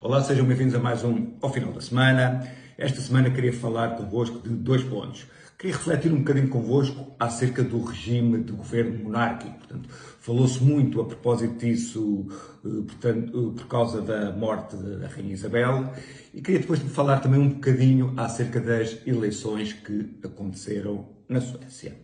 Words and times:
Olá, 0.00 0.22
sejam 0.22 0.46
bem-vindos 0.46 0.76
a 0.76 0.78
mais 0.78 1.02
um 1.02 1.32
ao 1.42 1.52
final 1.52 1.72
da 1.72 1.80
semana. 1.80 2.48
Esta 2.78 3.00
semana 3.00 3.32
queria 3.32 3.52
falar 3.52 3.96
convosco 3.96 4.38
de 4.38 4.50
dois 4.50 4.84
pontos. 4.84 5.26
Queria 5.58 5.74
refletir 5.74 6.12
um 6.12 6.18
bocadinho 6.18 6.48
convosco 6.48 7.16
acerca 7.18 7.64
do 7.64 7.82
regime 7.82 8.44
de 8.44 8.52
governo 8.52 8.96
monárquico. 9.02 9.58
Portanto, 9.58 9.88
falou-se 10.20 10.62
muito 10.62 11.00
a 11.00 11.04
propósito 11.04 11.58
disso 11.58 12.28
eh, 12.64 12.68
portanto, 12.86 13.54
eh, 13.56 13.58
por 13.58 13.66
causa 13.66 14.00
da 14.00 14.30
morte 14.30 14.76
da 14.76 15.08
Rainha 15.08 15.32
Isabel 15.32 15.92
e 16.32 16.40
queria 16.40 16.60
depois 16.60 16.78
falar 16.78 17.18
também 17.18 17.40
um 17.40 17.48
bocadinho 17.48 18.14
acerca 18.16 18.60
das 18.60 19.04
eleições 19.04 19.72
que 19.72 20.16
aconteceram 20.22 21.08
na 21.28 21.40
Suécia. 21.40 21.96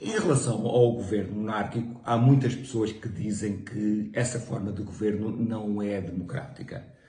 Em 0.00 0.10
relação 0.10 0.66
ao 0.66 0.92
governo 0.94 1.36
monárquico, 1.36 2.00
há 2.04 2.16
muitas 2.16 2.56
pessoas 2.56 2.90
que 2.90 3.08
dizem 3.08 3.58
que 3.58 4.10
essa 4.12 4.40
forma 4.40 4.72
de 4.72 4.82
governo 4.82 5.30
não 5.30 5.80
é 5.80 6.00
democrática. 6.00 7.00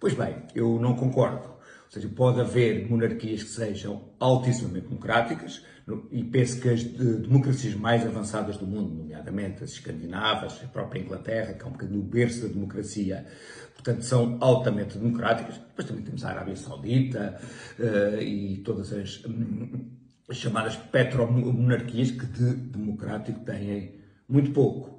Pois 0.00 0.14
bem, 0.14 0.36
eu 0.54 0.78
não 0.80 0.94
concordo. 0.94 1.48
Ou 1.48 1.90
seja, 1.90 2.08
pode 2.08 2.40
haver 2.40 2.88
monarquias 2.88 3.42
que 3.42 3.48
sejam 3.48 4.10
altissimamente 4.20 4.88
democráticas, 4.88 5.62
e 6.10 6.22
penso 6.22 6.60
que 6.60 6.68
as 6.68 6.84
democracias 6.84 7.74
mais 7.74 8.06
avançadas 8.06 8.58
do 8.58 8.66
mundo, 8.66 8.94
nomeadamente 8.94 9.64
as 9.64 9.70
escandinavas, 9.70 10.60
a 10.62 10.66
própria 10.66 11.00
Inglaterra, 11.00 11.54
que 11.54 11.62
é 11.62 11.66
um 11.66 11.72
bocadinho 11.72 12.00
o 12.00 12.04
berço 12.04 12.42
da 12.42 12.48
democracia, 12.48 13.26
portanto, 13.74 14.02
são 14.02 14.36
altamente 14.40 14.98
democráticas. 14.98 15.56
Depois 15.56 15.88
também 15.88 16.04
temos 16.04 16.24
a 16.24 16.28
Arábia 16.28 16.56
Saudita 16.56 17.40
uh, 17.78 18.20
e 18.20 18.58
todas 18.58 18.92
as, 18.92 19.24
um, 19.24 19.88
as 20.28 20.36
chamadas 20.36 20.76
petromonarquias 20.76 22.10
que 22.10 22.26
de 22.26 22.54
democrático 22.54 23.40
têm 23.40 23.98
muito 24.28 24.50
pouco. 24.50 24.97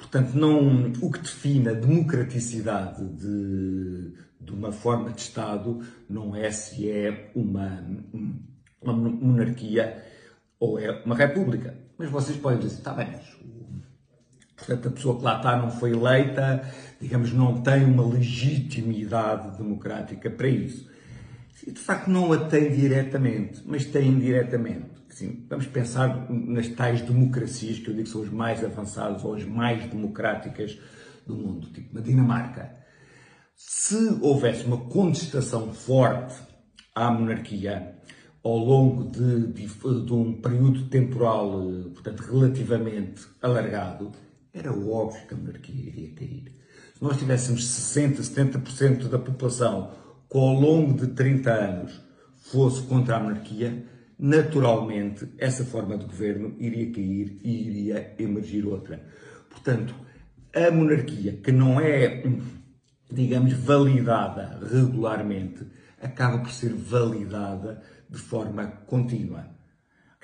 Portanto, 0.00 0.34
não, 0.34 0.90
o 1.02 1.10
que 1.10 1.20
define 1.20 1.68
a 1.68 1.74
democraticidade 1.74 3.04
de, 3.04 4.12
de 4.40 4.50
uma 4.50 4.72
forma 4.72 5.10
de 5.12 5.20
Estado 5.20 5.80
não 6.08 6.34
é 6.34 6.50
se 6.50 6.90
é 6.90 7.30
uma, 7.34 7.84
uma 8.80 8.92
monarquia 8.92 10.02
ou 10.58 10.78
é 10.78 11.02
uma 11.04 11.14
república. 11.14 11.76
Mas 11.98 12.10
vocês 12.10 12.36
podem 12.38 12.58
dizer, 12.58 12.78
está 12.78 12.94
bem, 12.94 13.08
mas 13.12 13.40
portanto, 14.56 14.88
a 14.88 14.90
pessoa 14.90 15.18
que 15.18 15.24
lá 15.24 15.36
está 15.36 15.56
não 15.56 15.70
foi 15.70 15.92
eleita, 15.92 16.62
digamos, 17.00 17.32
não 17.32 17.60
tem 17.60 17.84
uma 17.84 18.06
legitimidade 18.06 19.58
democrática 19.58 20.30
para 20.30 20.48
isso. 20.48 20.88
De 21.66 21.78
facto, 21.78 22.08
não 22.08 22.32
a 22.32 22.38
tem 22.38 22.74
diretamente, 22.74 23.62
mas 23.66 23.84
tem 23.84 24.08
indiretamente. 24.08 24.99
Assim, 25.20 25.44
vamos 25.50 25.66
pensar 25.66 26.30
nas 26.30 26.66
tais 26.68 27.02
democracias 27.02 27.78
que 27.78 27.88
eu 27.88 27.94
digo 27.94 28.04
que 28.04 28.10
são 28.10 28.22
as 28.22 28.30
mais 28.30 28.64
avançadas 28.64 29.22
ou 29.22 29.34
as 29.34 29.44
mais 29.44 29.84
democráticas 29.84 30.78
do 31.26 31.36
mundo, 31.36 31.66
tipo 31.68 31.94
na 31.94 32.00
Dinamarca. 32.00 32.74
Se 33.54 34.18
houvesse 34.22 34.64
uma 34.64 34.78
contestação 34.78 35.74
forte 35.74 36.34
à 36.94 37.10
monarquia 37.10 37.96
ao 38.42 38.56
longo 38.56 39.10
de, 39.10 39.48
de, 39.48 39.66
de 39.66 40.12
um 40.14 40.40
período 40.40 40.88
temporal, 40.88 41.70
portanto, 41.92 42.20
relativamente 42.20 43.26
alargado, 43.42 44.12
era 44.54 44.72
óbvio 44.72 45.26
que 45.28 45.34
a 45.34 45.36
monarquia 45.36 45.86
iria 45.86 46.14
cair. 46.14 46.56
Se 46.94 47.04
nós 47.04 47.18
tivéssemos 47.18 47.66
60, 47.66 48.22
70% 48.22 49.08
da 49.08 49.18
população 49.18 49.92
que 50.30 50.38
ao 50.38 50.54
longo 50.54 50.94
de 50.94 51.08
30 51.08 51.50
anos 51.50 52.00
fosse 52.38 52.80
contra 52.84 53.16
a 53.16 53.20
monarquia, 53.20 53.99
naturalmente 54.20 55.26
essa 55.38 55.64
forma 55.64 55.96
de 55.96 56.04
governo 56.04 56.54
iria 56.58 56.92
cair 56.92 57.40
e 57.42 57.68
iria 57.68 58.14
emergir 58.18 58.66
outra. 58.66 59.02
Portanto, 59.48 59.94
a 60.54 60.70
monarquia, 60.70 61.32
que 61.42 61.50
não 61.50 61.80
é, 61.80 62.22
digamos, 63.10 63.54
validada 63.54 64.60
regularmente, 64.70 65.66
acaba 66.00 66.38
por 66.38 66.50
ser 66.50 66.74
validada 66.74 67.82
de 68.08 68.18
forma 68.18 68.66
contínua. 68.86 69.48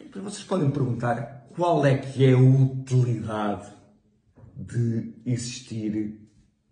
Então 0.00 0.22
vocês 0.22 0.44
podem 0.44 0.70
perguntar 0.70 1.46
qual 1.54 1.84
é 1.86 1.96
que 1.96 2.24
é 2.24 2.32
a 2.32 2.38
utilidade 2.38 3.72
de 4.54 5.14
existir 5.24 6.20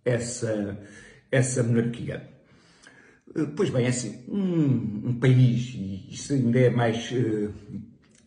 essa, 0.04 0.78
essa 1.30 1.62
monarquia. 1.62 2.28
Pois 3.56 3.68
bem, 3.68 3.86
é 3.86 3.88
assim, 3.88 4.20
um, 4.28 5.08
um 5.08 5.18
país, 5.18 5.74
e 5.74 6.06
isso 6.08 6.32
ainda 6.32 6.56
é 6.56 6.70
mais, 6.70 7.10
uh, 7.10 7.52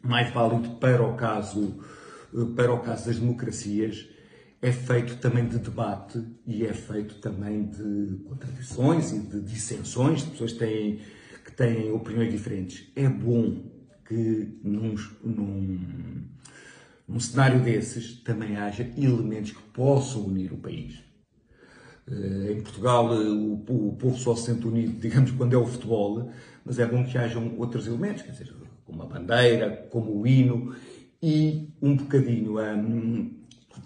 mais 0.04 0.34
válido 0.34 0.72
para 0.72 1.02
o, 1.02 1.16
caso, 1.16 1.82
uh, 2.34 2.48
para 2.48 2.74
o 2.74 2.82
caso 2.82 3.06
das 3.06 3.18
democracias, 3.18 4.06
é 4.62 4.70
feito 4.70 5.16
também 5.16 5.48
de 5.48 5.60
debate 5.60 6.22
e 6.46 6.66
é 6.66 6.74
feito 6.74 7.16
também 7.20 7.68
de 7.68 8.18
contradições 8.26 9.14
e 9.14 9.20
de 9.20 9.40
dissensões, 9.40 10.26
de 10.26 10.32
pessoas 10.32 10.52
que 10.52 10.60
têm, 10.60 11.00
que 11.46 11.52
têm 11.54 11.90
opiniões 11.90 12.30
diferentes. 12.30 12.92
É 12.94 13.08
bom 13.08 13.64
que 14.06 14.60
num, 14.62 14.94
num, 15.24 16.26
num 17.08 17.20
cenário 17.22 17.62
desses 17.62 18.18
também 18.24 18.58
haja 18.58 18.84
elementos 18.98 19.52
que 19.52 19.62
possam 19.72 20.26
unir 20.26 20.52
o 20.52 20.58
país. 20.58 21.07
Eh, 22.10 22.54
em 22.54 22.62
Portugal 22.62 23.14
eh, 23.14 23.30
o, 23.30 23.58
povo 24.00 24.18
só 24.18 24.36
se 24.36 24.46
sente 24.46 24.66
unido, 24.66 24.94
digamos, 25.00 25.32
quando 25.32 25.54
é 25.54 25.58
o 25.58 25.66
futebol, 25.66 26.32
mas 26.64 26.80
é 26.80 26.86
bom 26.86 27.04
que 27.04 27.18
hajam 27.18 27.56
outros 27.58 27.88
elementos, 27.88 28.24
quer 28.24 28.32
dizer, 28.32 28.54
como 28.86 29.04
a 29.04 29.06
bandeira, 29.06 29.88
como 29.92 30.20
o 30.20 30.26
hino 30.26 30.74
e 31.22 31.74
um 31.82 31.96
bocadinho 31.96 32.58
a, 32.60 32.72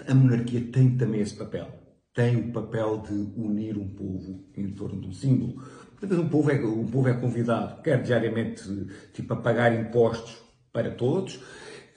a 0.08 0.16
monarquia 0.16 0.62
tem 0.72 0.96
também 0.98 1.22
esse 1.22 1.36
papel. 1.36 1.68
Tem 2.14 2.36
o 2.36 2.52
papel 2.52 3.02
de 3.08 3.14
unir 3.40 3.78
um 3.78 3.88
povo 3.88 4.44
em 4.56 4.70
torno 4.72 5.00
de 5.00 5.08
um 5.08 5.14
símbolo. 5.14 5.64
Portanto, 5.98 6.22
um 6.22 6.30
povo 6.30 6.52
é, 6.52 6.56
um 6.56 6.88
povo 6.88 7.08
é 7.08 7.14
convidado, 7.14 7.82
quer 7.82 8.02
diariamente, 8.02 8.64
tipo, 9.14 9.34
a 9.34 9.38
pagar 9.38 9.74
impostos 9.74 10.38
para 10.74 10.92
todos, 10.92 11.40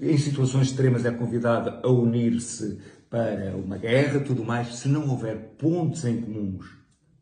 em 0.00 0.16
situações 0.18 0.68
extremas 0.68 1.04
é 1.04 1.10
convidado 1.10 1.86
a 1.86 1.90
unir-se 1.90 2.78
para 3.14 3.56
uma 3.56 3.78
guerra, 3.78 4.18
tudo 4.18 4.44
mais, 4.44 4.74
se 4.74 4.88
não 4.88 5.08
houver 5.08 5.54
pontos 5.56 6.04
em 6.04 6.20
comuns 6.20 6.66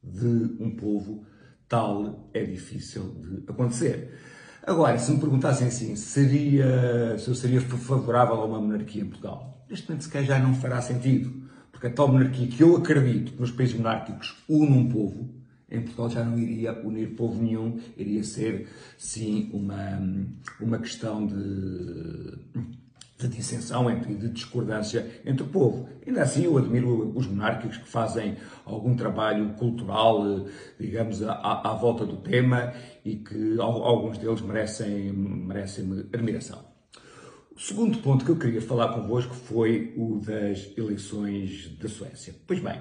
de 0.02 0.56
um 0.58 0.74
povo, 0.74 1.22
tal 1.68 2.30
é 2.32 2.42
difícil 2.42 3.14
de 3.20 3.44
acontecer. 3.46 4.10
Agora, 4.62 4.98
se 4.98 5.12
me 5.12 5.20
perguntassem 5.20 5.66
assim, 5.66 5.94
seria, 5.94 7.18
se 7.18 7.28
eu 7.28 7.34
seria 7.34 7.60
favorável 7.60 8.36
a 8.36 8.46
uma 8.46 8.58
monarquia 8.58 9.02
em 9.02 9.06
Portugal, 9.06 9.66
neste 9.68 9.86
momento 9.86 10.04
se 10.04 10.08
calhar 10.08 10.28
já 10.28 10.38
não 10.38 10.54
fará 10.54 10.80
sentido, 10.80 11.30
porque 11.70 11.88
a 11.88 11.90
tal 11.90 12.08
monarquia 12.08 12.46
que 12.46 12.62
eu 12.62 12.74
acredito 12.74 13.32
que 13.32 13.40
nos 13.40 13.50
países 13.50 13.76
monárquicos 13.76 14.42
une 14.48 14.70
um 14.70 14.88
povo, 14.88 15.28
em 15.70 15.82
Portugal 15.82 16.08
já 16.08 16.24
não 16.24 16.38
iria 16.38 16.72
unir 16.86 17.14
povo 17.14 17.42
nenhum, 17.42 17.78
iria 17.98 18.24
ser, 18.24 18.66
sim, 18.96 19.50
uma, 19.52 20.00
uma 20.58 20.78
questão 20.78 21.26
de 21.26 22.38
de 23.28 23.36
dissensão 23.36 23.90
e 23.90 24.14
de 24.14 24.28
discordância 24.28 25.20
entre 25.24 25.42
o 25.44 25.48
povo. 25.48 25.88
Ainda 26.06 26.22
assim, 26.22 26.44
eu 26.44 26.56
admiro 26.58 27.12
os 27.16 27.26
monárquicos 27.26 27.78
que 27.78 27.88
fazem 27.88 28.36
algum 28.64 28.94
trabalho 28.94 29.54
cultural, 29.54 30.24
eh, 30.26 30.44
digamos, 30.78 31.22
à, 31.22 31.62
à 31.64 31.74
volta 31.74 32.04
do 32.04 32.16
tema 32.18 32.72
e 33.04 33.16
que 33.16 33.58
alguns 33.58 34.18
deles 34.18 34.40
merecem, 34.40 35.12
merecem 35.12 36.06
admiração. 36.12 36.64
O 37.54 37.60
segundo 37.60 37.98
ponto 37.98 38.24
que 38.24 38.30
eu 38.30 38.38
queria 38.38 38.62
falar 38.62 38.94
convosco 38.94 39.34
foi 39.34 39.92
o 39.96 40.20
das 40.20 40.72
eleições 40.76 41.76
da 41.78 41.88
Suécia. 41.88 42.34
Pois 42.46 42.60
bem, 42.60 42.80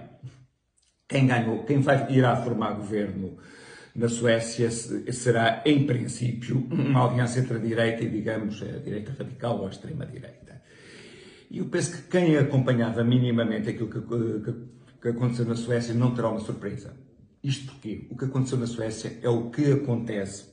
quem 1.07 1.27
ganhou, 1.27 1.63
quem 1.65 1.81
vai, 1.81 2.09
irá 2.11 2.35
formar 2.37 2.73
governo 2.73 3.37
na 3.95 4.07
Suécia 4.07 4.71
será, 4.71 5.61
em 5.65 5.85
princípio, 5.85 6.65
uma 6.71 7.09
aliança 7.09 7.39
entre 7.39 7.57
a 7.57 7.59
direita 7.59 8.03
e, 8.03 8.09
digamos, 8.09 8.61
a 8.61 8.79
direita 8.79 9.13
radical 9.17 9.59
ou 9.59 9.67
a 9.67 9.69
extrema-direita. 9.69 10.61
E 11.49 11.57
eu 11.57 11.65
penso 11.65 11.91
que 11.91 12.09
quem 12.09 12.37
acompanhava 12.37 13.03
minimamente 13.03 13.69
aquilo 13.69 13.89
que, 13.89 13.99
que, 14.01 14.53
que 15.01 15.07
aconteceu 15.09 15.45
na 15.45 15.55
Suécia 15.55 15.93
não 15.93 16.15
terá 16.15 16.29
uma 16.29 16.39
surpresa. 16.39 16.95
Isto 17.43 17.73
porque 17.73 18.07
o 18.09 18.17
que 18.17 18.25
aconteceu 18.25 18.57
na 18.57 18.67
Suécia 18.67 19.19
é 19.21 19.27
o 19.27 19.49
que 19.49 19.71
acontece 19.71 20.49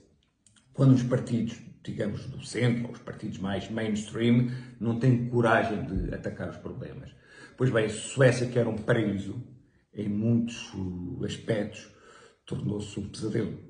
quando 0.72 0.94
os 0.94 1.02
partidos, 1.02 1.56
digamos, 1.84 2.26
do 2.26 2.44
centro, 2.44 2.86
ou 2.86 2.92
os 2.92 2.98
partidos 2.98 3.38
mais 3.38 3.70
mainstream, 3.70 4.50
não 4.80 4.98
têm 4.98 5.28
coragem 5.28 5.84
de 5.84 6.14
atacar 6.14 6.48
os 6.48 6.56
problemas. 6.56 7.10
Pois 7.56 7.70
bem, 7.70 7.86
a 7.86 7.90
Suécia, 7.90 8.46
que 8.46 8.58
era 8.58 8.68
um 8.68 8.76
paraíso 8.76 9.40
em 9.92 10.08
muitos 10.08 10.72
aspectos, 11.24 11.88
tornou-se 12.48 12.98
um 12.98 13.06
pesadelo. 13.08 13.68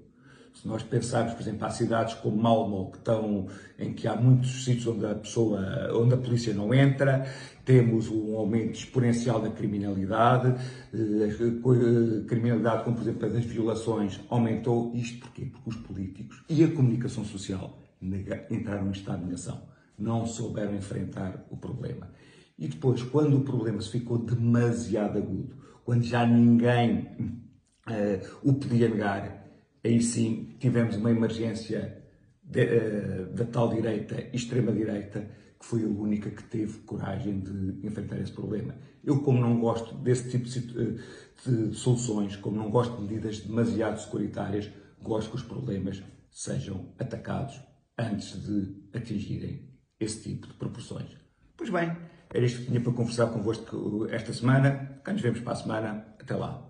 Se 0.55 0.67
nós 0.67 0.83
pensarmos, 0.83 1.35
por 1.35 1.43
exemplo, 1.43 1.67
há 1.67 1.71
cidades 1.71 2.15
como 2.15 2.37
Malmö, 2.37 2.91
que 2.91 2.99
estão, 2.99 3.47
em 3.79 3.93
que 3.93 4.09
há 4.09 4.17
muitos 4.17 4.65
sítios 4.65 4.87
onde 4.87 5.07
a 5.07 5.15
pessoa, 5.15 5.61
onde 5.95 6.15
a 6.15 6.17
polícia 6.17 6.53
não 6.55 6.73
entra, 6.73 7.27
temos 7.65 8.09
um 8.09 8.35
aumento 8.35 8.73
exponencial 8.73 9.41
da 9.41 9.51
criminalidade, 9.51 10.55
eh, 10.93 11.29
a 11.29 12.27
criminalidade, 12.27 12.83
como 12.83 12.97
por 12.97 13.03
exemplo 13.03 13.27
a 13.27 13.29
das 13.29 13.45
violações, 13.45 14.21
aumentou. 14.29 14.93
Isto 14.95 15.21
porquê? 15.21 15.45
Porque 15.45 15.69
os 15.69 15.77
políticos 15.77 16.43
e 16.49 16.65
a 16.65 16.69
comunicação 16.69 17.25
social 17.25 17.79
entraram 18.51 18.91
em 18.91 19.25
negação, 19.25 19.63
não 19.97 20.27
souberam 20.27 20.75
enfrentar 20.75 21.47
o 21.51 21.57
problema. 21.57 22.11
E 22.59 22.67
depois, 22.67 23.03
quando 23.03 23.37
o 23.37 23.41
problema 23.43 23.81
se 23.81 23.91
ficou 23.91 24.19
demasiado 24.19 25.19
agudo, 25.19 25.57
quando 25.85 26.03
já 26.03 26.27
ninguém 26.27 27.48
o 28.43 28.55
podia 28.55 28.89
negar. 28.89 29.47
Aí 29.85 30.01
sim 30.03 30.57
tivemos 30.59 30.97
uma 30.97 31.11
emergência 31.11 32.03
de, 32.43 33.27
da 33.35 33.45
tal 33.45 33.69
direita, 33.69 34.29
extrema-direita, 34.33 35.29
que 35.59 35.67
foi 35.67 35.85
a 35.85 35.89
única 35.89 36.31
que 36.31 36.43
teve 36.45 36.79
coragem 36.81 37.41
de 37.41 37.87
enfrentar 37.87 38.19
esse 38.19 38.33
problema. 38.33 38.75
Eu, 39.05 39.21
como 39.21 39.41
não 39.41 39.59
gosto 39.59 39.95
desse 39.97 40.31
tipo 40.31 40.49
de, 40.49 40.99
de 41.45 41.75
soluções, 41.75 42.37
como 42.37 42.57
não 42.57 42.71
gosto 42.71 42.97
de 42.97 43.03
medidas 43.03 43.41
demasiado 43.41 44.01
securitárias, 44.01 44.71
gosto 45.03 45.31
que 45.31 45.37
os 45.37 45.43
problemas 45.43 46.03
sejam 46.31 46.93
atacados 46.99 47.61
antes 47.97 48.41
de 48.41 48.75
atingirem 48.95 49.69
esse 49.99 50.23
tipo 50.23 50.47
de 50.47 50.55
proporções. 50.55 51.17
Pois 51.57 51.71
bem, 51.71 51.97
era 52.33 52.45
isto 52.45 52.61
que 52.61 52.67
tinha 52.67 52.81
para 52.81 52.93
conversar 52.93 53.27
convosco 53.29 54.07
esta 54.11 54.33
semana. 54.33 55.01
Cá 55.03 55.13
nos 55.13 55.23
vemos 55.23 55.41
para 55.41 55.53
a 55.53 55.57
semana. 55.57 56.15
Até 56.21 56.37
lá. 56.37 56.68